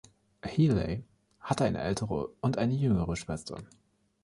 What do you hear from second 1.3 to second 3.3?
hatte eine ältere und eine jüngere